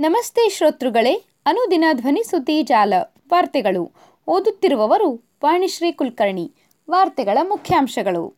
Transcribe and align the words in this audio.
ನಮಸ್ತೆ 0.00 0.48
ಶ್ರೋತೃಗಳೇ, 0.48 1.14
ಅನುದಿನ 1.46 1.84
ಧ್ವನಿ 1.92 2.22
ಸುದ್ದಿ 2.22 2.62
ಜಾಲ, 2.62 2.94
ವಾರ್ತೆಗಳು. 3.32 3.92
ಓದುತ್ತಿರುವವರು 4.26 5.38
ವಾಣಿಶ್ರೀ 5.44 5.92
ಕುಲಕರ್ಣಿ, 5.92 6.52
ವಾರ್ತೆಗಳ 6.90 7.38
ಮುಖ್ಯಾಂಶಗಳು. 7.48 8.34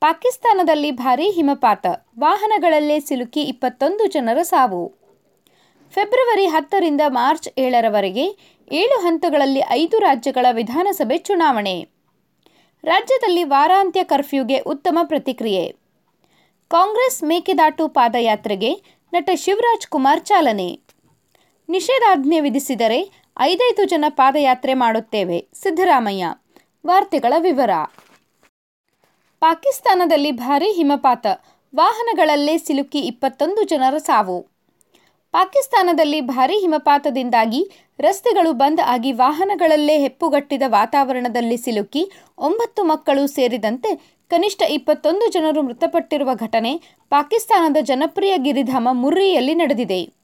ಪಾಕಿಸ್ತಾನದಲ್ಲಿ 0.00 0.90
ಭಾರೀ 0.90 1.30
ಹಿಮಪಾತ, 1.30 1.86
ವಾಹನಗಳಲ್ಲೇ 2.18 3.00
ಸಿಲುಕಿ 3.00 3.42
ಇಪ್ಪತ್ತೊಂದು 3.42 4.06
ಜನರ 4.06 4.42
ಸಾವು. 4.42 4.92
ಫೆಬ್ರವರಿ 5.90 6.46
ಹತ್ತರಿಂದ 6.46 7.00
ಮಾರ್ಚ್ 7.08 7.48
ಏಳರವರೆಗೆ 7.58 8.36
ಏಳು 8.72 9.00
ಹಂತಗಳಲ್ಲಿ 9.00 9.62
ಐದು 9.70 9.98
ರಾಜ್ಯಗಳ 9.98 10.46
ವಿಧಾನಸಭೆ 10.52 11.18
ಚುನಾವಣೆ. 11.18 11.88
ರಾಜ್ಯದಲ್ಲಿ 12.84 13.44
ವಾರಾಂತ್ಯ 13.44 14.04
ಕರ್ಫ್ಯೂಗೆ 14.04 14.58
ಉತ್ತಮ 14.58 14.98
ಪ್ರತಿಕ್ರಿಯೆ. 15.04 15.76
ಕಾಂಗ್ರೆಸ್ 16.68 17.22
ಮೇಕೆದಾಟು 17.22 17.88
ಪಾದಯಾತ್ರೆಗೆ 17.88 18.82
ನಟ 19.12 19.30
ಶಿವರಾಜ್ 19.34 19.86
ಕುಮಾರ್ 19.86 20.20
ಚಾಲನೆ. 20.20 20.84
ನಿಷೇಧಾಜ್ಞೆ 21.68 22.40
ವಿಧಿಸಿದರೆ 22.40 23.10
ಐದೈದು 23.40 23.84
ಜನ 23.84 24.04
ಪಾದಯಾತ್ರೆ 24.08 24.74
ಮಾಡುತ್ತೇವೆ, 24.74 25.48
ಸಿದ್ದರಾಮಯ್ಯ. 25.62 26.26
ವಾರ್ತೆಗಳ 26.86 27.32
ವಿವರ. 27.38 27.70
ಪಾಕಿಸ್ತಾನದಲ್ಲಿ 29.40 30.32
ಭಾರೀ 30.32 30.72
ಹಿಮಪಾತ. 30.72 31.26
ವಾಹನಗಳಲ್ಲೇ 31.76 32.58
ಸಿಲುಕಿ 32.58 32.98
ಇಪ್ಪತ್ತೊಂದು 32.98 33.62
ಜನರ 33.62 33.98
ಸಾವು. 33.98 34.40
ಪಾಕಿಸ್ತಾನದಲ್ಲಿ 35.32 36.20
ಭಾರೀ 36.20 36.58
ಹಿಮಪಾತದಿಂದಾಗಿ 36.60 37.70
ರಸ್ತೆಗಳು 38.00 38.52
ಬಂದ್ 38.52 38.80
ಆಗಿ 38.80 39.12
ವಾಹನಗಳಲ್ಲೇ 39.12 39.98
ಹೆಪ್ಪುಗಟ್ಟಿದ 39.98 40.62
ವಾತಾವರಣದಲ್ಲಿ 40.66 41.56
ಸಿಲುಕಿ 41.56 42.10
ಒಂಬತ್ತು 42.38 42.84
ಮಕ್ಕಳು 42.84 43.26
ಸೇರಿದಂತೆ 43.26 43.94
ಕನಿಷ್ಠ 44.28 44.62
ಇಪ್ಪತ್ತೊಂದು 44.62 45.32
ಜನರು 45.32 45.62
ಮೃತಪಟ್ಟಿರುವ 45.62 46.34
ಘಟನೆ 46.34 46.80
ಪಾಕಿಸ್ತಾನದ 47.10 47.76
ಜನಪ್ರಿಯ 47.80 48.34
ಗಿರಿಧಾಮ 48.36 48.88
ಮುರ್ರಿಯಲ್ಲಿ 48.92 49.54
ನಡೆದಿದೆ. 49.54 50.23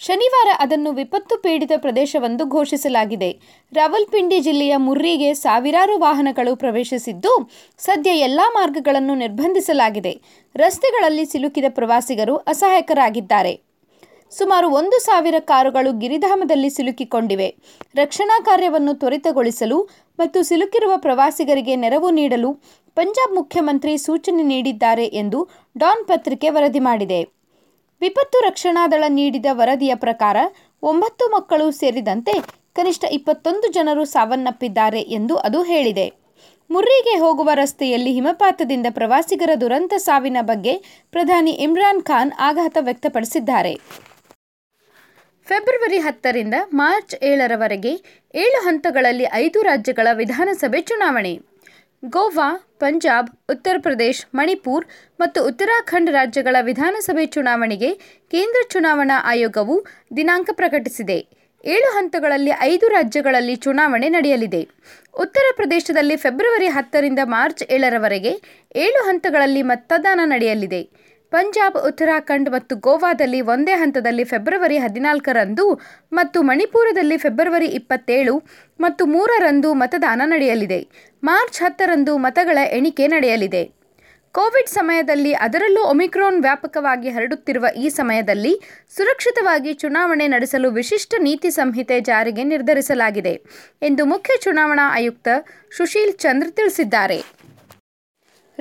ಶನಿವಾರ 0.00 0.48
ಅದನ್ನು 0.58 0.90
ವಿಪತ್ತು 0.92 1.34
ಪೀಡಿತ 1.36 1.72
ಪ್ರದೇಶವೆಂದು 1.76 2.44
ಘೋಷಿಸಲಾಗಿದೆ. 2.44 3.30
ರಾವಲ್ಪಿಂಡಿ 3.72 4.40
ಜಿಲ್ಲೆಯ 4.40 4.74
ಮುರ್ರಿಗೆ 4.76 5.34
ಸಾವಿರಾರು 5.34 5.98
ವಾಹನಗಳು 5.98 6.56
ಪ್ರವೇಶಿಸಿದ್ದು, 6.56 7.32
ಸದ್ಯ 7.78 8.10
ಎಲ್ಲಾ 8.18 8.46
ಮಾರ್ಗಗಳನ್ನು 8.54 9.14
ನಿರ್ಬಂಧಿಸಲಾಗಿದೆ. 9.14 10.12
ರಸ್ತೆಗಳಲ್ಲಿ 10.56 11.24
ಸಿಲುಕಿದ 11.24 11.64
ಪ್ರವಾಸಿಗರು 11.68 12.36
ಅಸಹಾಯಕರಾಗಿದ್ದಾರೆ. 12.36 13.52
ಸುಮಾರು 14.32 14.68
ಒಂದು 14.68 14.98
ಸಾವಿರ 14.98 15.34
ಕಾರುಗಳು 15.40 15.92
ಗಿರಿಧಾಮದಲ್ಲಿ 15.92 16.70
ಸಿಲುಕಿಕೊಂಡಿವೆ. 16.70 17.48
ರಕ್ಷಣಾ 17.94 18.36
ಕಾರ್ಯವನ್ನು 18.40 18.94
ತ್ವರಿತಗೊಳಿಸಲು 18.94 19.78
ಮತ್ತು 20.18 20.42
ಸಿಲುಕಿರುವ 20.42 20.92
ಪ್ರವಾಸಿಗರಿಗೆ 20.96 21.76
ನೆರವು 21.76 22.10
ನೀಡಲು 22.10 22.52
ಪಂಜಾಬ್ 22.96 23.34
ಮುಖ್ಯಮಂತ್ರಿ 23.34 23.98
ಸೂಚನೆ 23.98 24.42
ನೀಡಿದ್ದಾರೆ 24.42 25.06
ಎಂದು 25.22 25.48
ಡಾನ್ 25.78 26.04
ಪತ್ರಿಕೆ 26.04 26.50
ವರದಿ 26.50 26.78
ಮಾಡಿದೆ. 26.78 27.39
ವಿಪತ್ತು 28.02 28.38
ರಕ್ಷಣಾ 28.40 28.86
ದಳ 28.86 29.04
ನೀಡಿದ 29.08 29.46
ವರದಿಯ 29.50 29.94
ಪ್ರಕಾರ 29.94 30.36
ಒಂಬತ್ತು 30.82 31.24
ಮಕ್ಕಳು 31.28 31.70
ಸೇರಿದಂತೆ 31.70 32.34
ಕನಿಷ್ಠ 32.76 33.04
ಇಪ್ಪತ್ತೊಂದು 33.10 33.72
ಜನರು 33.72 34.04
ಸಾವನ್ನಪ್ಪಿದ್ದಾರೆ 34.04 35.00
ಎಂದು 35.00 35.36
ಅದು 35.36 35.62
ಹೇಳಿದೆ. 35.62 36.06
ಮುರ್ರಿಗೆ 36.70 37.18
ಹೋಗುವ 37.18 37.50
ರಸ್ತೆಯಲ್ಲಿ 37.54 38.12
ಹಿಮಪಾತದಿಂದ 38.12 38.86
ಪ್ರವಾಸಿಗರ 38.90 39.50
ದುರಂತ 39.60 39.94
ಸಾವಿನ 39.96 40.36
ಬಗ್ಗೆ 40.40 40.74
ಪ್ರಧಾನಿ 41.10 41.50
ಇಮ್ರಾನ್ 41.50 42.02
ಖಾನ್ 42.02 42.32
ಆಘಾತ 42.38 42.76
ವ್ಯಕ್ತಪಡಿಸಿದ್ದಾರೆ. 42.80 43.74
ಫೆಬ್ರವರಿ 45.46 45.98
ಹತ್ತರಿಂದ 45.98 46.54
ಮಾರ್ಚ್ 46.72 47.14
ಏಳರವರೆಗೆ 47.22 47.92
ಏಳು 48.34 48.58
ಹಂತಗಳಲ್ಲಿ 48.62 49.24
ಐದು 49.32 49.62
ರಾಜ್ಯಗಳ 49.62 50.08
ವಿಧಾನಸಭೆ 50.12 50.80
ಚುನಾವಣೆ. 50.80 51.49
ಗೋವಾ, 52.04 52.66
ಪಂಜಾಬ್, 52.78 53.30
ಉತ್ತರ 53.50 53.76
ಪ್ರದೇಶ್, 53.78 54.26
ಮಣಿಪುರ್ 54.34 54.84
ಮತ್ತು 55.20 55.46
ಉತ್ತರಾಖಂಡ್ 55.46 56.10
ರಾಜ್ಯಗಳ 56.10 56.56
ವಿಧಾನಸಭೆ 56.60 57.26
ಚುನಾವಣೆಗೆ 57.26 57.94
ಕೇಂದ್ರ 58.30 58.60
ಚುನಾವಣಾ 58.68 59.22
ಆಯೋಗವು 59.24 59.86
ದಿನಾಂಕ 60.16 60.50
ಪ್ರಕಟಿಸಿದೆ. 60.52 61.26
ಏಳು 61.64 61.92
ಹಂತಗಳಲ್ಲಿ 61.92 62.50
ಐದು 62.60 62.88
ರಾಜ್ಯಗಳಲ್ಲಿ 62.88 63.56
ಚುನಾವಣೆ 63.56 64.08
ನಡೆಯಲಿದೆ. 64.08 64.68
ಉತ್ತರ 65.20 65.42
ಪ್ರದೇಶದಲ್ಲಿ 65.56 66.16
ಫೆಬ್ರವರಿ 66.16 66.66
ಹತ್ತರಿಂದ 66.66 67.18
ಮಾರ್ಚ್ 67.24 67.62
ಏಳರವರೆಗೆ 67.70 68.32
ಏಳು 68.76 69.02
ಹಂತಗಳಲ್ಲಿ 69.04 69.62
ಮತದಾನ 69.62 70.20
ನಡೆಯಲಿದೆ. 70.24 71.09
ಪಂಜಾಬ್, 71.32 71.76
ಉತ್ತರಾಖಂಡ್ 71.88 72.48
ಮತ್ತು 72.50 72.76
ಗೋವಾದಲ್ಲಿ 72.76 73.40
ಒಂದೇ 73.54 73.72
ಹಂತದಲ್ಲಿ 73.72 74.24
ಫೆಬ್ರವರಿ 74.24 74.78
ಹದಿನಾಲ್ಕರಂದು 74.78 75.66
ಮತ್ತು 76.12 76.38
ಮಣಿಪುರದಲ್ಲಿ 76.42 77.16
ಫೆಬ್ರವರಿ 77.16 77.68
ಇಪ್ಪತ್ತೇಳು 77.78 78.34
ಮತ್ತು 78.80 79.06
ಮೂರರಂದು 79.06 79.74
ಮತದಾನ 79.74 80.22
ನಡೆಯಲಿದೆ. 80.24 80.80
ಮಾರ್ಚ್ 81.24 81.60
ಹತ್ತರಂದು 81.62 82.14
ಮತಗಳ 82.16 82.58
ಎಣಿಕೆ 82.78 83.06
ನಡೆಯಲಿದೆ. 83.06 83.62
ಕೋವಿಡ್ 84.34 84.68
ಸಮಯದಲ್ಲಿ 84.68 85.32
ಅದರಲ್ಲೂ 85.44 85.80
ಒಮಿಕ್ರಾನ್ 85.82 86.42
ವ್ಯಾಪಕವಾಗಿ 86.42 87.08
ಹರಡುತ್ತಿರುವ 87.08 87.66
ಈ 87.76 87.88
ಸಮಯದಲ್ಲಿ 87.88 88.52
ಸುರಕ್ಷಿತವಾಗಿ 88.96 89.72
ಚುನಾವಣೆ 89.74 90.26
ನಡೆಸಲು 90.26 90.70
ವಿಶಿಷ್ಟ 90.70 91.14
ನೀತಿ 91.18 91.50
ಸಂಹಿತೆ 91.50 92.00
ಜಾರಿಗೆ 92.00 92.44
ನಿರ್ಧರಿಸಲಾಗಿದೆ 92.44 93.34
ಎಂದು 93.82 94.04
ಮುಖ್ಯ 94.04 94.36
ಚುನಾವಣಾ 94.40 94.86
ಆಯುಕ್ತ 94.98 95.28
ಸುಶೀಲ್ 95.76 96.14
ಚಂದ್ರ 96.14 96.48
ತಿಳಿಸಿದ್ದಾರೆ. 96.50 97.18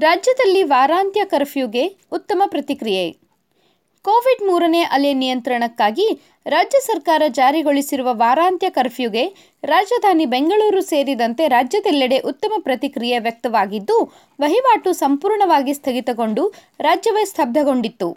ರಾಜ್ಯದಲ್ಲಿ 0.06 0.64
ವಾರಾಂತ್ಯ 0.64 1.22
ಕರ್ಫ್ಯೂಗೆ 1.26 1.84
ಉತ್ತಮ 2.12 2.42
ಪ್ರತಿಕ್ರಿಯೆ. 2.46 3.06
ಕೋವಿಡ್ 4.06 4.44
ಮೂರನೇ 4.48 4.82
ಅಲೆ 4.96 5.14
ನಿಯಂತ್ರಣಕ್ಕಾಗಿ 5.14 6.06
ರಾಜ್ಯ 6.46 6.80
ಸರ್ಕಾರ 6.80 7.22
ಜಾರಿಗೊಳಿಸಿರುವ 7.30 8.10
ವಾರಾಂತ್ಯ 8.12 8.70
ಕರ್ಫ್ಯೂಗೆ 8.70 9.24
ರಾಜಧಾನಿ 9.64 10.26
ಬೆಂಗಳೂರು 10.26 10.82
ಸೇರಿದಂತೆ 10.82 11.48
ರಾಜ್ಯದೆಲ್ಲೆಡೆ 11.48 12.20
ಉತ್ತಮ 12.32 12.54
ಪ್ರತಿಕ್ರಿಯೆ 12.60 13.20
ವ್ಯಕ್ತವಾಗಿದ್ದು, 13.20 13.98
ವಹಿವಾಟು 14.42 14.94
ಸಂಪೂರ್ಣವಾಗಿ 14.94 15.74
ಸ್ಥಗಿತಗೊಂಡು 15.74 16.46
ರಾಜ್ಯವೇ 16.80 17.26
ಸ್ತಬ್ಧಗೊಂಡಿತ್ತು. 17.26 18.10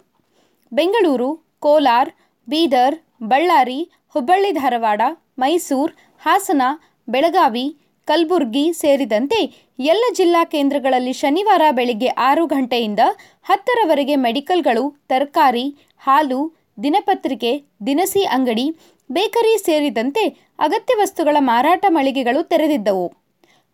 ಬೆಂಗಳೂರು, 0.71 1.29
ಕೋಲಾರ್, 1.59 2.11
ಬೀದರ್, 2.47 2.97
ಬಳ್ಳಾರಿ, 3.23 3.79
ಹುಬ್ಬಳ್ಳಿ, 4.09 4.51
ಧಾರವಾಡ, 4.51 5.01
ಮೈಸೂರು, 5.39 5.93
ಹಾಸನ, 6.21 6.61
ಬೆಳಗಾವಿ 7.07 7.67
ಕಲಬುರಗಿ 8.05 8.73
ಸೇರಿದಂತೆ 8.73 9.69
ಎಲ್ಲ 9.79 10.03
ಜಿಲ್ಲಾ 10.13 10.43
ಕೇಂದ್ರಗಳಲ್ಲಿ 10.43 11.13
ಶನಿವಾರ 11.13 11.61
ಬೆಳಗ್ಗೆ 11.71 12.07
ಆರು 12.07 12.45
ಗಂಟೆಯಿಂದ 12.45 12.99
ಹತ್ತರವರೆಗೆ 13.43 14.15
ಮೆಡಿಕಲ್ಗಳು, 14.15 15.05
ತರಕಾರಿ, 15.09 15.75
ಹಾಲು, 15.97 16.53
ದಿನಪತ್ರಿಕೆ, 16.83 17.63
ದಿನಸಿ 17.85 18.23
ಅಂಗಡಿ, 18.23 18.75
ಬೇಕರಿ 19.11 19.57
ಸೇರಿದಂತೆ 19.57 20.27
ಅಗತ್ಯ 20.59 20.93
ವಸ್ತುಗಳ 21.01 21.37
ಮಾರಾಟ 21.39 21.85
ಮಳಿಗೆಗಳು 21.89 22.43
ತೆರೆದಿದ್ದವು. 22.43 23.13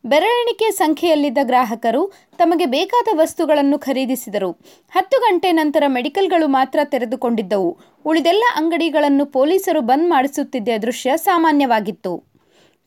ಬೆರಳೆಣಿಕೆ 0.06 0.72
ಸಂಖ್ಯೆಯಲ್ಲಿದ್ದ 0.72 1.38
ಗ್ರಾಹಕರು 1.44 2.12
ತಮಗೆ 2.38 2.66
ಬೇಕಾದ 2.66 3.08
ವಸ್ತುಗಳನ್ನು 3.14 3.80
ಖರೀದಿಸಿದರು. 3.80 4.52
ಹತ್ತು 4.92 5.20
ಗಂಟೆ 5.20 5.52
ನಂತರ 5.52 5.84
ಮೆಡಿಕಲ್ಗಳು 5.88 6.48
ಮಾತ್ರ 6.48 6.80
ತೆರೆದುಕೊಂಡಿದ್ದವು. 6.84 7.78
ಉಳಿದೆಲ್ಲ 8.06 8.44
ಅಂಗಡಿಗಳನ್ನು 8.56 9.26
ಪೊಲೀಸರು 9.26 9.82
ಬಂದ್ 9.82 10.10
ಮಾಡಿಸುತ್ತಿದ್ದ 10.10 10.70
ದೃಶ್ಯ 10.82 11.12
ಸಾಮಾನ್ಯವಾಗಿತ್ತು. 11.16 12.29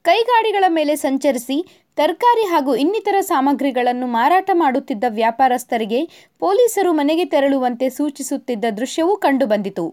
ಕೈಗಾಡಿಗಳ 0.04 0.64
ಮೇಲೆ 0.68 0.96
ಸಂಚರಿಸಿ 0.96 1.56
ತರಕಾರಿ 1.96 2.44
ಹಾಗೂ 2.44 2.74
ಇನ್ನಿತರ 2.74 3.14
ಸಾಮಗ್ರಿಗಳನ್ನು 3.20 4.06
ಮಾರಾಟ 4.06 4.50
ಮಾಡುತ್ತಿದ್ದ 4.52 5.04
ವ್ಯಾಪಾರಸ್ಥರಿಗೆ 5.08 6.00
ಪೊಲೀಸರು 6.38 6.92
ಮನೆಗೆ 6.92 7.24
ತೆರಳುವಂತೆ 7.24 7.90
ಸೂಚಿಸುತ್ತಿದ್ದ 7.90 8.64
ದೃಶ್ಯವೂ 8.76 9.16
ಕಂಡುಬಂದಿತು. 9.16 9.84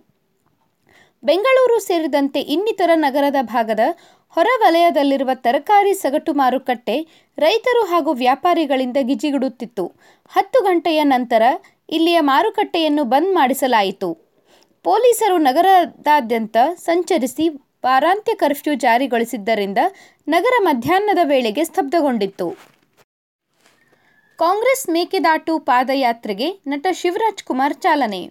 ಬೆಂಗಳೂರು 1.24 1.80
ಸೇರಿದಂತೆ 1.80 2.42
ಇನ್ನಿತರ 2.42 2.92
ನಗರದ 2.96 3.36
ಭಾಗದ 3.42 3.80
ಹೊರವಲಯದಲ್ಲಿರುವ 4.30 5.30
ತರಕಾರಿ 5.34 5.94
ಸಗಟು 5.94 6.34
ಮಾರುಕಟ್ಟೆ 6.34 6.96
ರೈತರು 7.38 7.86
ಹಾಗೂ 7.86 8.14
ವ್ಯಾಪಾರಿಗಳಿಂದ 8.14 8.98
ಗಿಜಿಗುಡುತ್ತಿತ್ತು. 9.02 9.86
ಹತ್ತು 10.30 10.60
ಗಂಟೆಯ 10.64 11.04
ನಂತರ 11.04 11.42
ಇಲ್ಲಿಯ 11.90 12.20
ಮಾರುಕಟ್ಟೆಯನ್ನು 12.20 13.04
ಬಂದ್ 13.04 13.34
ಮಾಡಿಸಲಾಯಿತು. 13.34 14.10
ಪೊಲೀಸರು 14.84 15.38
ನಗರದಾದ್ಯಂತ 15.38 16.58
ಸಂಚರಿಸಿ 16.76 17.69
ವಾರಾಂತ್ಯ 17.86 18.34
ಕರ್ಫ್ಯೂ 18.34 18.74
ಜಾರಿಗೊಳಿಸಿದ್ದರಿಂದ 18.74 19.78
ನಗರ 20.28 20.56
ಮಧ್ಯಾಹ್ನದ 20.62 21.18
ವೇಳೆಗೆ 21.24 21.64
ಸ್ತಬ್ಧಗೊಂಡಿತ್ತು. 21.64 22.48
ಕಾಂಗ್ರೆಸ್ 24.40 24.90
ಮೇಕೆದಾಟು 24.90 25.60
ಪಾದಯಾತ್ರೆಗೆ 25.60 26.48
ನಟ 26.68 26.88
ಶಿವರಾಜ್ 26.92 27.44
ಕುಮಾರ್ 27.44 27.74
ಚಾಲನೆ. 27.74 28.22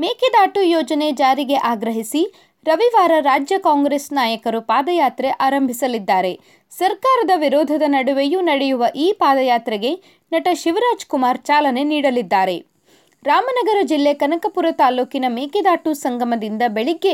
ಮೇಕೆದಾಟು 0.00 0.62
ಯೋಜನೆ 0.62 1.12
ಜಾರಿಗೆ 1.12 1.54
ಆಗ್ರಹಿಸಿ 1.54 2.22
ರವಿವಾರ 2.66 3.12
ರಾಜ್ಯ 3.20 3.58
ಕಾಂಗ್ರೆಸ್ 3.58 4.12
ನಾಯಕರು 4.12 4.60
ಪಾದಯಾತ್ರೆ 4.60 5.28
ಆರಂಭಿಸಲಿದ್ದಾರೆ. 5.30 6.40
ಸರ್ಕಾರದ 6.70 7.30
ವಿರೋಧದ 7.34 7.82
ನಡುವೆಯೂ 7.86 8.40
ನಡೆಯುವ 8.40 8.84
ಈ 8.96 9.12
ಪಾದಯಾತ್ರೆಗೆ 9.12 9.92
ನಟ 10.32 10.48
ಶಿವರಾಜ್ 10.54 11.06
ಕುಮಾರ್ 11.06 11.38
ಚಾಲನೆ 11.38 11.84
ನೀಡಲಿದ್ದಾರೆ. 11.84 12.56
ರಾಮನಗರ 13.24 13.78
ಜಿಲ್ಲೆ 13.82 14.14
ಕನಕಪುರ 14.14 14.66
ತಾಲೂಕಿನ 14.70 15.24
ಮೇಕೆದಾಟು 15.28 15.94
ಸಂಗಮದಿಂದ 15.94 16.62
ಬೆಳಿಗ್ಗೆ 16.68 17.12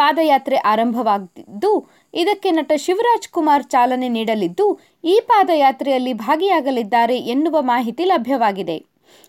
ಪಾದಯಾತ್ರೆ 0.00 0.56
ಆರಂಭವಾಗಿದ್ದು 0.72 1.72
ಇದಕ್ಕೆ 2.14 2.50
ನಟ 2.58 2.72
ಶಿವರಾಜ್ 2.84 3.28
ಕುಮಾರ್ 3.36 3.64
ಚಾಲನೆ 3.74 4.08
ನೀಡಲಿದ್ದು, 4.16 4.66
ಈ 5.12 5.16
ಪಾದಯಾತ್ರೆಯಲ್ಲಿ 5.30 6.12
ಭಾಗಿಯಾಗಲಿದ್ದಾರೆ 6.26 7.16
ಎನ್ನುವ 7.34 7.56
ಮಾಹಿತಿ 7.72 8.06
ಲಭ್ಯವಾಗಿದೆ. 8.12 8.76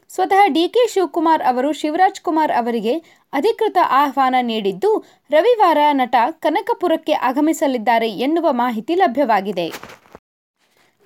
ಸ್ವತಃ 0.10 0.42
ಡಿಕೆ 0.56 0.84
ಶಿವಕುಮಾರ್ 0.94 1.44
ಅವರು 1.50 1.70
ಶಿವರಾಜ್ 1.80 2.22
ಕುಮಾರ್ 2.28 2.54
ಅವರಿಗೆ 2.60 2.94
ಅಧಿಕೃತ 3.34 3.78
ಆಹ್ವಾನ 4.02 4.36
ನೀಡಿದ್ದು, 4.50 4.92
ರವಿವಾರ 5.32 5.80
ನಟ 6.00 6.16
ಕನಕಪುರಕ್ಕೆ 6.46 7.14
ಆಗಮಿಸಲಿದ್ದಾರೆ 7.30 8.10
ಎನ್ನುವ 8.28 8.48
ಮಾಹಿತಿ 8.64 8.96
ಲಭ್ಯವಾಗಿದೆ. 9.04 9.68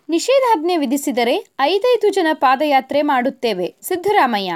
ನಿಷೇಧಾಜ್ಞೆ 0.10 0.76
ವಿಧಿಸಿದರೆ 0.84 1.36
ಐದೈದು 1.68 2.10
ಜನ 2.18 2.30
ಪಾದಯಾತ್ರೆ 2.44 3.02
ಮಾಡುತ್ತೇವೆ, 3.12 3.68
ಸಿದ್ದರಾಮಯ್ಯ. 3.88 4.54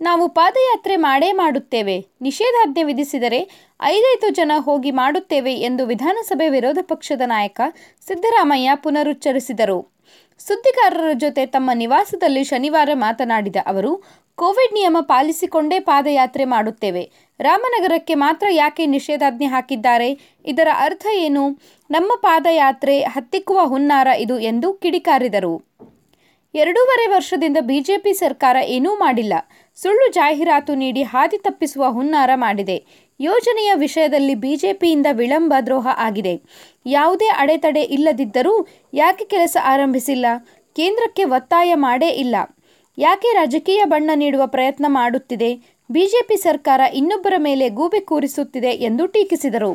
ನಾವು 0.00 0.28
ಪಾದಯಾತ್ರೆ 0.28 0.96
ಮಾಡೇ 0.96 1.32
ಮಾಡುತ್ತೇವೆ. 1.32 2.06
ನಿಷೇಧಾಜ್ಞೆ 2.20 2.82
ವಿಧಿಸಿದರೆ 2.82 3.50
ಐದೈದು 3.82 4.28
ಜನ 4.28 4.52
ಹೋಗಿ 4.58 4.90
ಮಾಡುತ್ತೇವೆ 4.90 5.54
ಎಂದು 5.54 5.86
ವಿಧಾನಸಭೆ 5.86 6.48
ವಿರೋಧ 6.48 6.78
ಪಕ್ಷದ 6.82 7.20
ನಾಯಕ 7.26 7.60
ಸಿದ್ದರಾಮಯ್ಯ 8.06 8.70
ಪುನರುಚ್ಚರಿಸಿದರು. 8.74 9.92
ಸುದ್ದಿಗಾರರ 10.38 11.12
ಜೊತೆ 11.12 11.46
ತಮ್ಮ 11.46 11.70
ನಿವಾಸದಲ್ಲಿ 11.74 12.44
ಶನಿವಾರ 12.44 12.90
ಮಾತನಾಡಿದ 12.94 13.56
ಅವರು, 13.66 14.02
ಕೋವಿಡ್ 14.36 14.74
ನಿಯಮ 14.74 14.96
ಪಾಲಿಸಿಕೊಂಡೇ 15.00 15.78
ಪಾದಯಾತ್ರೆ 15.78 16.44
ಮಾಡುತ್ತೇವೆ. 16.44 17.10
ರಾಮನಗರಕ್ಕೆ 17.40 18.14
ಮಾತ್ರ 18.14 18.46
ಯಾಕೆ 18.50 18.86
ನಿಷೇಧಾಜ್ಞೆ 18.86 19.46
ಹಾಕಿದ್ದಾರೆ? 19.46 20.18
ಇದರ 20.44 20.68
ಅರ್ಥ 20.78 21.06
ಏನು? 21.12 21.48
ನಮ್ಮ 21.90 22.12
ಪಾದಯಾತ್ರೆ 22.16 23.00
ಹತ್ತಿಕ್ಕುವ 23.00 23.60
ಹುನ್ನಾರ 23.64 24.06
ಇದು 24.06 24.38
ಎಂದು 24.38 24.72
ಕಿಡಿಕಾರಿದರು. 24.72 25.62
ಎರಡೂವರೆ 26.54 27.06
ವರ್ಷದಿಂದ 27.06 27.56
ಬಿಜೆಪಿ 27.60 28.12
ಸರ್ಕಾರ 28.12 28.56
ಏನೂ 28.56 28.94
ಮಾಡಿಲ್ಲ. 28.94 29.32
ಸುಳ್ಳು 29.82 30.12
ಜಾಹೀರಾತು 30.12 30.74
ನೀಡಿ 30.74 31.02
ಹಾದಿ 31.02 31.38
ತಪ್ಪಿಸುವ 31.38 31.90
ಹುನ್ನಾರ 31.90 32.30
ಮಾಡಿದೆ. 32.34 32.84
ಯೋಜನೆಯ 33.20 33.74
ವಿಷಯದಲ್ಲಿ 33.74 34.34
ಬಿಜೆಪಿಯಿಂದ 34.34 35.06
ವಿಳಂಬ 35.12 35.54
ದ್ರೋಹ 35.66 35.88
ಆಗಿದೆ. 35.96 36.40
ಯಾವುದೇ 36.86 37.28
ಅಡೆತಡೆ 37.28 37.82
ಇಲ್ಲದಿದ್ದರೂ 37.82 38.66
ಯಾಕೆ 38.94 39.24
ಕೆಲಸ 39.24 39.56
ಆರಂಭಿಸಿಲ್ಲ? 39.64 40.26
ಕೇಂದ್ರಕ್ಕೆ 40.76 41.24
ಒತ್ತಾಯ 41.24 41.74
ಮಾಡೇ 41.74 42.08
ಇಲ್ಲ. 42.08 42.36
ಯಾಕೆ 42.98 43.34
ರಾಜಕೀಯ 43.34 43.84
ಬಣ್ಣ 43.84 44.10
ನೀಡುವ 44.14 44.42
ಪ್ರಯತ್ನ 44.46 44.86
ಮಾಡುತ್ತಿದೆ? 44.88 45.50
ಬಿಜೆಪಿ 45.90 46.36
ಸರ್ಕಾರ 46.36 46.80
ಇನ್ನೊಬ್ಬರ 46.94 47.34
ಮೇಲೆ 47.38 47.68
ಗೂಬೆ 47.68 48.00
ಕೂರಿಸುತ್ತಿದೆ 48.00 48.70
ಎಂದು 48.70 49.06
ಟೀಕಿಸಿದರು. 49.06 49.72